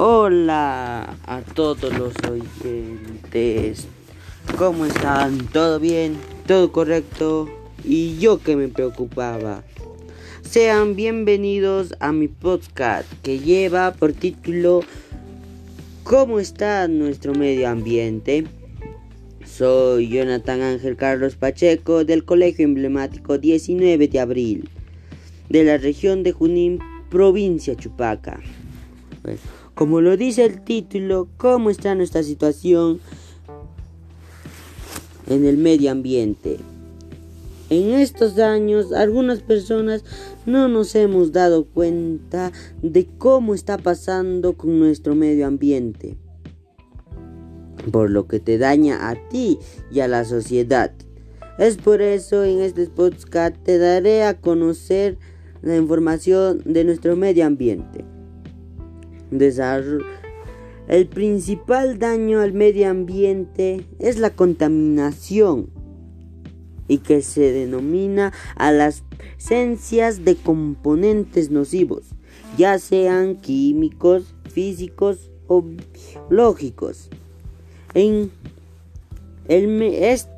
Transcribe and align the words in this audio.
Hola 0.00 1.16
a 1.26 1.40
todos 1.40 1.92
los 1.98 2.14
oyentes. 2.30 3.88
¿Cómo 4.56 4.86
están? 4.86 5.48
¿Todo 5.48 5.80
bien? 5.80 6.16
¿Todo 6.46 6.70
correcto? 6.70 7.48
Y 7.82 8.16
yo 8.18 8.40
que 8.40 8.54
me 8.54 8.68
preocupaba. 8.68 9.64
Sean 10.42 10.94
bienvenidos 10.94 11.96
a 11.98 12.12
mi 12.12 12.28
podcast 12.28 13.12
que 13.24 13.40
lleva 13.40 13.92
por 13.92 14.12
título 14.12 14.82
¿Cómo 16.04 16.38
está 16.38 16.86
nuestro 16.86 17.34
medio 17.34 17.68
ambiente? 17.68 18.46
Soy 19.44 20.10
Jonathan 20.10 20.62
Ángel 20.62 20.94
Carlos 20.94 21.34
Pacheco 21.34 22.04
del 22.04 22.24
Colegio 22.24 22.64
Emblemático 22.64 23.36
19 23.36 24.06
de 24.06 24.20
Abril 24.20 24.70
de 25.48 25.64
la 25.64 25.76
región 25.76 26.22
de 26.22 26.30
Junín, 26.30 26.78
provincia 27.10 27.74
Chupaca. 27.74 28.38
Como 29.78 30.00
lo 30.00 30.16
dice 30.16 30.44
el 30.44 30.60
título, 30.62 31.28
¿cómo 31.36 31.70
está 31.70 31.94
nuestra 31.94 32.24
situación 32.24 32.98
en 35.28 35.44
el 35.46 35.56
medio 35.56 35.92
ambiente? 35.92 36.56
En 37.70 37.90
estos 37.90 38.40
años, 38.40 38.92
algunas 38.92 39.38
personas 39.38 40.02
no 40.46 40.66
nos 40.66 40.96
hemos 40.96 41.30
dado 41.30 41.64
cuenta 41.64 42.50
de 42.82 43.06
cómo 43.18 43.54
está 43.54 43.78
pasando 43.78 44.54
con 44.54 44.80
nuestro 44.80 45.14
medio 45.14 45.46
ambiente, 45.46 46.16
por 47.92 48.10
lo 48.10 48.26
que 48.26 48.40
te 48.40 48.58
daña 48.58 49.08
a 49.08 49.28
ti 49.28 49.60
y 49.92 50.00
a 50.00 50.08
la 50.08 50.24
sociedad. 50.24 50.90
Es 51.56 51.76
por 51.76 52.02
eso 52.02 52.42
en 52.42 52.62
este 52.62 52.88
podcast 52.88 53.54
te 53.62 53.78
daré 53.78 54.24
a 54.24 54.40
conocer 54.40 55.18
la 55.62 55.76
información 55.76 56.62
de 56.64 56.82
nuestro 56.82 57.14
medio 57.14 57.46
ambiente. 57.46 58.07
El 59.30 61.06
principal 61.08 61.98
daño 61.98 62.40
al 62.40 62.54
medio 62.54 62.88
ambiente 62.88 63.84
es 63.98 64.18
la 64.18 64.30
contaminación 64.30 65.68
y 66.88 66.98
que 66.98 67.20
se 67.20 67.52
denomina 67.52 68.32
a 68.56 68.72
las 68.72 69.04
esencias 69.38 70.24
de 70.24 70.34
componentes 70.36 71.50
nocivos, 71.50 72.04
ya 72.56 72.78
sean 72.78 73.36
químicos, 73.36 74.34
físicos 74.50 75.30
o 75.46 75.62
biológicos. 75.62 77.10
En 77.92 78.30
es 79.48 80.28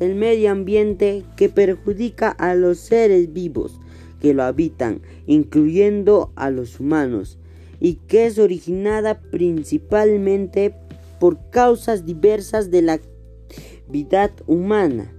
el 0.00 0.14
medio 0.14 0.50
ambiente 0.50 1.24
que 1.36 1.50
perjudica 1.50 2.30
a 2.30 2.54
los 2.54 2.78
seres 2.78 3.34
vivos 3.34 3.78
que 4.20 4.32
lo 4.32 4.42
habitan, 4.44 5.02
incluyendo 5.26 6.32
a 6.36 6.50
los 6.50 6.80
humanos 6.80 7.38
y 7.80 7.94
que 7.94 8.26
es 8.26 8.38
originada 8.38 9.20
principalmente 9.20 10.74
por 11.18 11.50
causas 11.50 12.04
diversas 12.04 12.70
de 12.70 12.82
la 12.82 12.92
actividad 12.94 14.30
humana, 14.46 15.12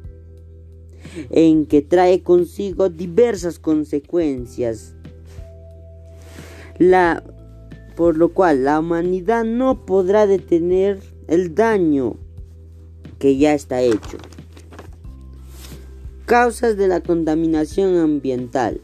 en 1.30 1.66
que 1.66 1.82
trae 1.82 2.22
consigo 2.22 2.90
diversas 2.90 3.60
consecuencias, 3.60 4.96
la, 6.78 7.24
por 7.96 8.18
lo 8.18 8.30
cual 8.34 8.64
la 8.64 8.80
humanidad 8.80 9.44
no 9.44 9.86
podrá 9.86 10.28
detener 10.28 11.00
el 11.28 11.54
daño 11.54 12.16
que 13.20 13.38
ya 13.38 13.54
está 13.54 13.82
hecho. 13.82 14.18
Causas 16.26 16.78
de 16.78 16.88
la 16.88 17.02
contaminación 17.02 17.98
ambiental. 17.98 18.82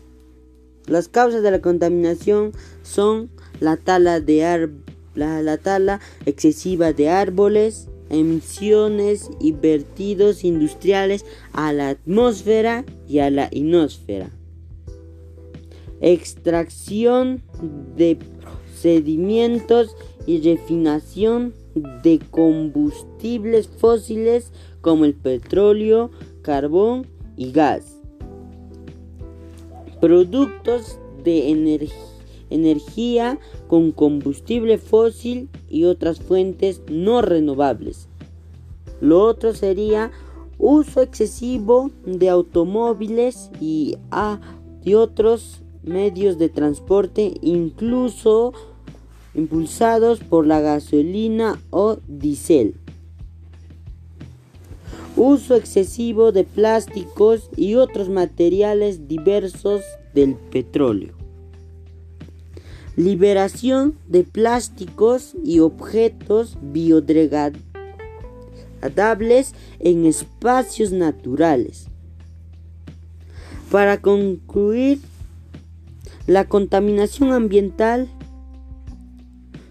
Las 0.85 1.07
causas 1.07 1.43
de 1.43 1.51
la 1.51 1.61
contaminación 1.61 2.51
son 2.83 3.29
la 3.59 3.77
tala, 3.77 4.19
de 4.19 4.69
la, 5.15 5.57
tala 5.57 5.99
excesiva 6.25 6.93
de 6.93 7.09
árboles, 7.09 7.87
emisiones 8.09 9.29
y 9.39 9.51
vertidos 9.51 10.43
industriales 10.43 11.25
a 11.53 11.73
la 11.73 11.89
atmósfera 11.89 12.85
y 13.07 13.19
a 13.19 13.29
la 13.29 13.49
ionosfera. 13.51 14.29
Extracción 15.99 17.41
de 17.95 18.17
procedimientos 18.41 19.95
y 20.25 20.41
refinación 20.41 21.53
de 22.03 22.19
combustibles 22.31 23.67
fósiles 23.67 24.51
como 24.81 25.05
el 25.05 25.15
petróleo, 25.15 26.11
carbón 26.43 27.07
y 27.35 27.51
gas. 27.51 27.97
Productos 29.99 30.99
de 31.23 31.49
energía 31.49 32.16
energía 32.49 33.39
con 33.67 33.91
combustible 33.91 34.77
fósil 34.77 35.49
y 35.69 35.85
otras 35.85 36.19
fuentes 36.19 36.81
no 36.89 37.21
renovables. 37.21 38.07
Lo 39.01 39.23
otro 39.23 39.53
sería 39.53 40.11
uso 40.57 41.01
excesivo 41.01 41.91
de 42.05 42.29
automóviles 42.29 43.51
y, 43.61 43.97
de 44.83 44.95
otros 44.95 45.61
medios 45.83 46.37
de 46.37 46.49
transporte, 46.49 47.33
incluso 47.41 48.53
impulsados 49.35 50.19
por 50.19 50.47
la 50.47 50.61
gasolina 50.61 51.61
o 51.69 51.97
diésel. 52.07 52.75
Uso 55.15 55.55
excesivo 55.55 56.31
de 56.31 56.43
plásticos 56.43 57.49
y 57.55 57.75
otros 57.75 58.09
materiales 58.09 59.07
diversos 59.07 59.81
del 60.13 60.35
petróleo 60.35 61.16
liberación 62.97 63.95
de 64.07 64.23
plásticos 64.23 65.35
y 65.45 65.59
objetos 65.59 66.57
biodegradables 66.61 69.53
en 69.79 70.05
espacios 70.05 70.91
naturales. 70.91 71.87
Para 73.71 74.01
concluir, 74.01 74.99
la 76.25 76.49
contaminación 76.49 77.31
ambiental 77.31 78.09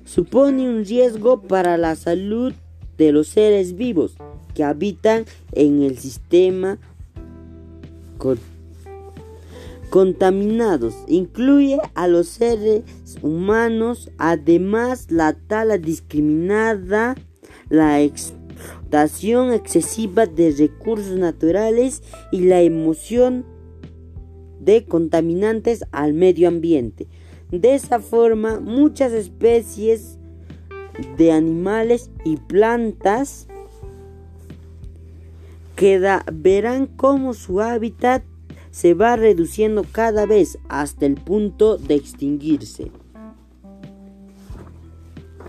supone 0.04 0.70
un 0.70 0.84
riesgo 0.84 1.42
para 1.42 1.76
la 1.76 1.96
salud 1.96 2.54
de 2.96 3.10
los 3.10 3.26
seres 3.26 3.76
vivos 3.76 4.14
que 4.54 4.62
habitan 4.62 5.24
en 5.52 5.82
el 5.82 5.98
sistema 5.98 6.78
contaminados. 9.90 10.94
Incluye 11.06 11.78
a 11.94 12.08
los 12.08 12.28
seres 12.28 12.82
humanos, 13.22 14.10
además 14.18 15.10
la 15.10 15.34
tala 15.34 15.78
discriminada, 15.78 17.14
la 17.68 18.00
explotación 18.00 19.52
excesiva 19.52 20.26
de 20.26 20.52
recursos 20.52 21.16
naturales 21.16 22.02
y 22.32 22.40
la 22.42 22.62
emoción 22.62 23.44
de 24.60 24.84
contaminantes 24.84 25.84
al 25.92 26.12
medio 26.12 26.48
ambiente. 26.48 27.06
De 27.50 27.74
esa 27.74 28.00
forma, 28.00 28.58
muchas 28.58 29.12
especies 29.12 30.18
de 31.16 31.30
animales 31.30 32.10
y 32.24 32.36
plantas 32.36 33.46
verán 36.32 36.86
cómo 36.86 37.34
su 37.34 37.60
hábitat 37.60 38.22
se 38.76 38.92
va 38.92 39.16
reduciendo 39.16 39.86
cada 39.90 40.26
vez 40.26 40.58
hasta 40.68 41.06
el 41.06 41.14
punto 41.14 41.78
de 41.78 41.94
extinguirse. 41.94 42.90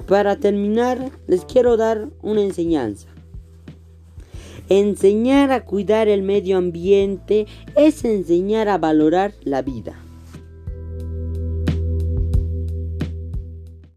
Para 0.07 0.37
terminar, 0.37 1.11
les 1.27 1.43
quiero 1.43 1.75
dar 1.75 2.07
una 2.21 2.39
enseñanza. 2.39 3.09
Enseñar 4.69 5.51
a 5.51 5.65
cuidar 5.65 6.07
el 6.07 6.21
medio 6.21 6.57
ambiente 6.57 7.47
es 7.75 8.05
enseñar 8.05 8.69
a 8.69 8.77
valorar 8.77 9.33
la 9.43 9.61
vida. 9.61 9.99